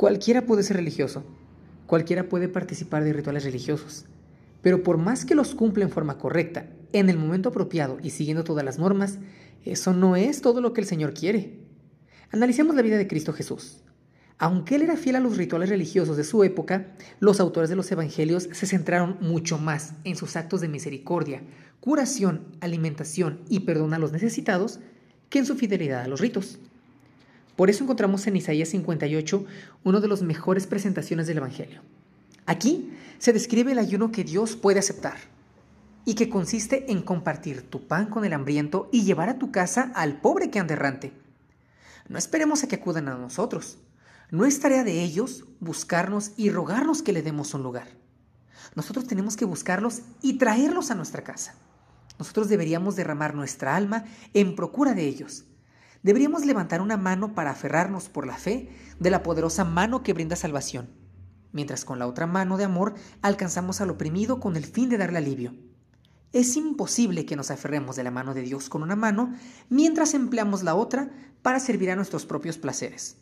Cualquiera 0.00 0.46
puede 0.46 0.62
ser 0.62 0.78
religioso, 0.78 1.24
cualquiera 1.84 2.26
puede 2.26 2.48
participar 2.48 3.04
de 3.04 3.12
rituales 3.12 3.44
religiosos, 3.44 4.06
pero 4.62 4.82
por 4.82 4.96
más 4.96 5.26
que 5.26 5.34
los 5.34 5.54
cumpla 5.54 5.84
en 5.84 5.90
forma 5.90 6.16
correcta, 6.16 6.70
en 6.94 7.10
el 7.10 7.18
momento 7.18 7.50
apropiado 7.50 7.98
y 8.02 8.08
siguiendo 8.08 8.42
todas 8.42 8.64
las 8.64 8.78
normas, 8.78 9.18
eso 9.62 9.92
no 9.92 10.16
es 10.16 10.40
todo 10.40 10.62
lo 10.62 10.72
que 10.72 10.80
el 10.80 10.86
Señor 10.86 11.12
quiere. 11.12 11.58
Analicemos 12.30 12.74
la 12.76 12.80
vida 12.80 12.96
de 12.96 13.06
Cristo 13.06 13.34
Jesús. 13.34 13.82
Aunque 14.38 14.76
él 14.76 14.82
era 14.84 14.96
fiel 14.96 15.16
a 15.16 15.20
los 15.20 15.36
rituales 15.36 15.68
religiosos 15.68 16.16
de 16.16 16.24
su 16.24 16.44
época, 16.44 16.94
los 17.18 17.38
autores 17.38 17.68
de 17.68 17.76
los 17.76 17.92
evangelios 17.92 18.48
se 18.52 18.66
centraron 18.66 19.18
mucho 19.20 19.58
más 19.58 19.92
en 20.04 20.16
sus 20.16 20.34
actos 20.34 20.62
de 20.62 20.68
misericordia, 20.68 21.42
curación, 21.78 22.46
alimentación 22.62 23.42
y 23.50 23.60
perdón 23.60 23.92
a 23.92 23.98
los 23.98 24.12
necesitados 24.12 24.80
que 25.28 25.40
en 25.40 25.44
su 25.44 25.56
fidelidad 25.56 26.00
a 26.00 26.08
los 26.08 26.20
ritos. 26.20 26.58
Por 27.60 27.68
eso 27.68 27.84
encontramos 27.84 28.26
en 28.26 28.36
Isaías 28.36 28.70
58 28.70 29.44
una 29.84 30.00
de 30.00 30.08
las 30.08 30.22
mejores 30.22 30.66
presentaciones 30.66 31.26
del 31.26 31.36
Evangelio. 31.36 31.82
Aquí 32.46 32.90
se 33.18 33.34
describe 33.34 33.72
el 33.72 33.78
ayuno 33.78 34.12
que 34.12 34.24
Dios 34.24 34.56
puede 34.56 34.78
aceptar 34.78 35.18
y 36.06 36.14
que 36.14 36.30
consiste 36.30 36.90
en 36.90 37.02
compartir 37.02 37.60
tu 37.68 37.86
pan 37.86 38.06
con 38.06 38.24
el 38.24 38.32
hambriento 38.32 38.88
y 38.92 39.02
llevar 39.02 39.28
a 39.28 39.38
tu 39.38 39.52
casa 39.52 39.92
al 39.94 40.22
pobre 40.22 40.48
que 40.48 40.58
anda 40.58 40.72
errante. 40.72 41.12
No 42.08 42.16
esperemos 42.16 42.64
a 42.64 42.66
que 42.66 42.76
acudan 42.76 43.08
a 43.08 43.18
nosotros. 43.18 43.76
No 44.30 44.46
es 44.46 44.58
tarea 44.58 44.82
de 44.82 45.02
ellos 45.02 45.44
buscarnos 45.60 46.32
y 46.38 46.48
rogarnos 46.48 47.02
que 47.02 47.12
le 47.12 47.20
demos 47.20 47.52
un 47.52 47.62
lugar. 47.62 47.88
Nosotros 48.74 49.06
tenemos 49.06 49.36
que 49.36 49.44
buscarlos 49.44 50.00
y 50.22 50.38
traerlos 50.38 50.90
a 50.90 50.94
nuestra 50.94 51.24
casa. 51.24 51.56
Nosotros 52.18 52.48
deberíamos 52.48 52.96
derramar 52.96 53.34
nuestra 53.34 53.76
alma 53.76 54.06
en 54.32 54.56
procura 54.56 54.94
de 54.94 55.04
ellos. 55.04 55.44
Deberíamos 56.02 56.46
levantar 56.46 56.80
una 56.80 56.96
mano 56.96 57.34
para 57.34 57.50
aferrarnos 57.50 58.08
por 58.08 58.26
la 58.26 58.38
fe 58.38 58.70
de 58.98 59.10
la 59.10 59.22
poderosa 59.22 59.64
mano 59.64 60.02
que 60.02 60.14
brinda 60.14 60.34
salvación, 60.34 60.88
mientras 61.52 61.84
con 61.84 61.98
la 61.98 62.06
otra 62.06 62.26
mano 62.26 62.56
de 62.56 62.64
amor 62.64 62.94
alcanzamos 63.20 63.82
al 63.82 63.90
oprimido 63.90 64.40
con 64.40 64.56
el 64.56 64.64
fin 64.64 64.88
de 64.88 64.96
darle 64.96 65.18
alivio. 65.18 65.54
Es 66.32 66.56
imposible 66.56 67.26
que 67.26 67.36
nos 67.36 67.50
aferremos 67.50 67.96
de 67.96 68.04
la 68.04 68.10
mano 68.10 68.32
de 68.32 68.42
Dios 68.42 68.70
con 68.70 68.82
una 68.82 68.96
mano 68.96 69.34
mientras 69.68 70.14
empleamos 70.14 70.62
la 70.62 70.74
otra 70.74 71.10
para 71.42 71.60
servir 71.60 71.90
a 71.90 71.96
nuestros 71.96 72.24
propios 72.24 72.56
placeres. 72.56 73.16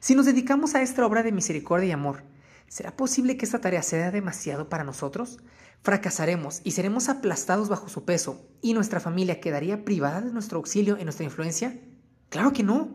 Si 0.00 0.14
nos 0.14 0.26
dedicamos 0.26 0.74
a 0.74 0.82
esta 0.82 1.06
obra 1.06 1.22
de 1.22 1.32
misericordia 1.32 1.88
y 1.88 1.92
amor, 1.92 2.24
¿será 2.68 2.94
posible 2.94 3.38
que 3.38 3.46
esta 3.46 3.60
tarea 3.60 3.82
sea 3.82 4.10
demasiado 4.10 4.68
para 4.68 4.84
nosotros? 4.84 5.38
Fracasaremos 5.82 6.60
y 6.64 6.72
seremos 6.72 7.08
aplastados 7.08 7.70
bajo 7.70 7.88
su 7.88 8.04
peso 8.04 8.46
y 8.60 8.74
nuestra 8.74 9.00
familia 9.00 9.40
quedaría 9.40 9.86
privada 9.86 10.20
de 10.20 10.32
nuestro 10.32 10.58
auxilio 10.58 10.98
y 11.00 11.04
nuestra 11.04 11.24
influencia? 11.24 11.78
Claro 12.34 12.52
que 12.52 12.64
no. 12.64 12.88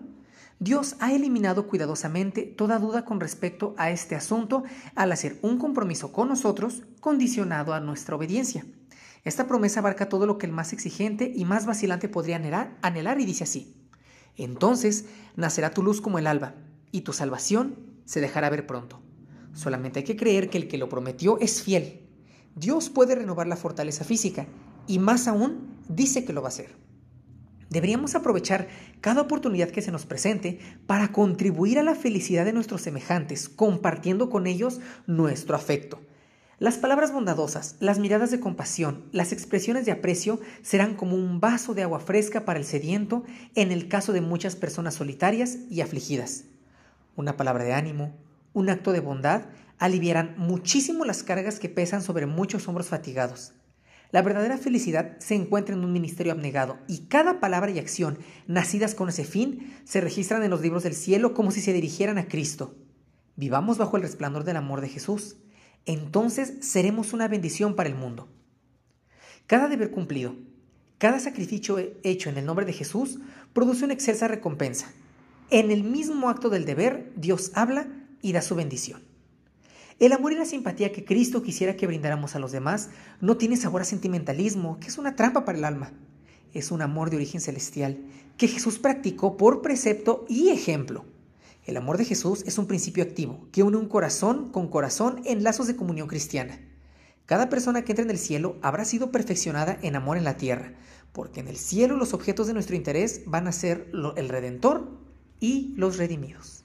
Dios 0.59 0.97
ha 0.99 1.13
eliminado 1.13 1.65
cuidadosamente 1.65 2.41
toda 2.41 2.77
duda 2.77 3.05
con 3.05 3.21
respecto 3.21 3.73
a 3.77 3.89
este 3.89 4.17
asunto 4.17 4.63
al 4.95 5.13
hacer 5.13 5.39
un 5.41 5.57
compromiso 5.57 6.11
con 6.11 6.27
nosotros 6.27 6.83
condicionado 6.99 7.73
a 7.73 7.79
nuestra 7.79 8.17
obediencia. 8.17 8.65
Esta 9.23 9.47
promesa 9.47 9.79
abarca 9.79 10.09
todo 10.09 10.25
lo 10.25 10.37
que 10.37 10.45
el 10.45 10.51
más 10.51 10.73
exigente 10.73 11.31
y 11.33 11.45
más 11.45 11.65
vacilante 11.65 12.09
podría 12.09 12.35
anhelar, 12.81 13.21
y 13.21 13.25
dice 13.25 13.45
así. 13.45 13.77
Entonces 14.35 15.05
nacerá 15.37 15.73
tu 15.73 15.83
luz 15.83 16.01
como 16.01 16.19
el 16.19 16.27
alba 16.27 16.55
y 16.91 17.03
tu 17.03 17.13
salvación 17.13 17.77
se 18.03 18.19
dejará 18.19 18.49
ver 18.49 18.67
pronto. 18.67 19.01
Solamente 19.53 19.99
hay 19.99 20.05
que 20.05 20.17
creer 20.17 20.49
que 20.49 20.57
el 20.57 20.67
que 20.67 20.77
lo 20.77 20.89
prometió 20.89 21.39
es 21.39 21.63
fiel. 21.63 22.01
Dios 22.57 22.89
puede 22.89 23.15
renovar 23.15 23.47
la 23.47 23.55
fortaleza 23.55 24.03
física 24.03 24.47
y 24.85 24.99
más 24.99 25.29
aún 25.29 25.77
dice 25.87 26.25
que 26.25 26.33
lo 26.33 26.41
va 26.41 26.49
a 26.49 26.49
hacer. 26.49 26.88
Deberíamos 27.69 28.15
aprovechar 28.15 28.67
cada 29.01 29.21
oportunidad 29.21 29.69
que 29.69 29.81
se 29.81 29.91
nos 29.91 30.05
presente 30.05 30.59
para 30.87 31.11
contribuir 31.11 31.79
a 31.79 31.83
la 31.83 31.95
felicidad 31.95 32.45
de 32.45 32.53
nuestros 32.53 32.81
semejantes, 32.81 33.49
compartiendo 33.49 34.29
con 34.29 34.47
ellos 34.47 34.79
nuestro 35.07 35.55
afecto. 35.55 36.01
Las 36.57 36.77
palabras 36.77 37.13
bondadosas, 37.13 37.77
las 37.79 37.99
miradas 37.99 38.31
de 38.31 38.39
compasión, 38.39 39.05
las 39.11 39.31
expresiones 39.31 39.85
de 39.85 39.93
aprecio 39.93 40.41
serán 40.61 40.95
como 40.95 41.15
un 41.15 41.39
vaso 41.39 41.73
de 41.73 41.83
agua 41.83 41.99
fresca 41.99 42.43
para 42.43 42.59
el 42.59 42.65
sediento 42.65 43.23
en 43.55 43.71
el 43.71 43.87
caso 43.87 44.11
de 44.11 44.21
muchas 44.21 44.55
personas 44.55 44.95
solitarias 44.95 45.59
y 45.69 45.81
afligidas 45.81 46.43
una 47.19 47.35
palabra 47.35 47.65
de 47.65 47.73
ánimo, 47.73 48.15
un 48.53 48.69
acto 48.69 48.93
de 48.93 49.01
bondad, 49.01 49.43
aliviarán 49.77 50.35
muchísimo 50.37 51.03
las 51.03 51.21
cargas 51.21 51.59
que 51.59 51.67
pesan 51.67 52.01
sobre 52.01 52.25
muchos 52.25 52.67
hombros 52.67 52.87
fatigados. 52.87 53.51
La 54.11 54.23
verdadera 54.23 54.57
felicidad 54.57 55.17
se 55.19 55.35
encuentra 55.35 55.75
en 55.75 55.83
un 55.83 55.93
ministerio 55.93 56.31
abnegado 56.31 56.79
y 56.87 57.05
cada 57.07 57.39
palabra 57.39 57.69
y 57.69 57.77
acción 57.77 58.17
nacidas 58.47 58.95
con 58.95 59.09
ese 59.09 59.23
fin 59.23 59.71
se 59.83 60.01
registran 60.01 60.41
en 60.41 60.49
los 60.49 60.61
libros 60.61 60.81
del 60.81 60.95
cielo 60.95 61.35
como 61.35 61.51
si 61.51 61.61
se 61.61 61.73
dirigieran 61.73 62.17
a 62.17 62.27
Cristo. 62.27 62.75
Vivamos 63.35 63.77
bajo 63.77 63.97
el 63.97 64.03
resplandor 64.03 64.43
del 64.45 64.57
amor 64.57 64.81
de 64.81 64.89
Jesús. 64.89 65.37
Entonces 65.85 66.53
seremos 66.61 67.13
una 67.13 67.27
bendición 67.27 67.75
para 67.75 67.87
el 67.87 67.95
mundo. 67.95 68.27
Cada 69.45 69.67
deber 69.67 69.91
cumplido, 69.91 70.35
cada 70.97 71.19
sacrificio 71.19 71.77
hecho 72.03 72.29
en 72.29 72.37
el 72.37 72.45
nombre 72.45 72.65
de 72.65 72.73
Jesús 72.73 73.19
produce 73.53 73.85
una 73.85 73.93
excelsa 73.93 74.27
recompensa. 74.27 74.91
En 75.51 75.71
el 75.71 75.83
mismo 75.83 76.29
acto 76.29 76.49
del 76.49 76.65
deber, 76.65 77.11
Dios 77.15 77.51
habla 77.53 77.87
y 78.21 78.33
da 78.33 78.41
su 78.41 78.55
bendición. 78.55 79.08
El 79.99 80.13
amor 80.13 80.31
y 80.31 80.35
la 80.35 80.45
simpatía 80.45 80.93
que 80.93 81.03
Cristo 81.03 81.43
quisiera 81.43 81.75
que 81.75 81.85
brindáramos 81.85 82.33
a 82.33 82.39
los 82.39 82.53
demás 82.53 82.89
no 83.19 83.35
tiene 83.35 83.57
sabor 83.57 83.81
a 83.81 83.85
sentimentalismo, 83.85 84.79
que 84.79 84.87
es 84.87 84.97
una 84.97 85.17
trampa 85.17 85.43
para 85.43 85.57
el 85.57 85.65
alma. 85.65 85.91
Es 86.53 86.71
un 86.71 86.81
amor 86.81 87.09
de 87.09 87.17
origen 87.17 87.41
celestial 87.41 87.97
que 88.37 88.47
Jesús 88.47 88.79
practicó 88.79 89.35
por 89.35 89.61
precepto 89.61 90.25
y 90.29 90.51
ejemplo. 90.51 91.03
El 91.65 91.75
amor 91.75 91.97
de 91.97 92.05
Jesús 92.05 92.45
es 92.47 92.57
un 92.57 92.65
principio 92.65 93.03
activo 93.03 93.49
que 93.51 93.61
une 93.61 93.75
un 93.75 93.89
corazón 93.89 94.49
con 94.53 94.69
corazón 94.69 95.21
en 95.25 95.43
lazos 95.43 95.67
de 95.67 95.75
comunión 95.75 96.07
cristiana. 96.07 96.57
Cada 97.25 97.49
persona 97.49 97.83
que 97.83 97.91
entra 97.91 98.05
en 98.05 98.09
el 98.09 98.17
cielo 98.17 98.55
habrá 98.61 98.85
sido 98.85 99.11
perfeccionada 99.11 99.77
en 99.81 99.97
amor 99.97 100.17
en 100.17 100.23
la 100.23 100.37
tierra, 100.37 100.75
porque 101.11 101.41
en 101.41 101.49
el 101.49 101.57
cielo 101.57 101.97
los 101.97 102.13
objetos 102.13 102.47
de 102.47 102.53
nuestro 102.53 102.77
interés 102.77 103.23
van 103.25 103.47
a 103.49 103.51
ser 103.51 103.91
el 104.15 104.29
Redentor 104.29 104.97
y 105.41 105.73
los 105.75 105.97
redimidos. 105.97 106.55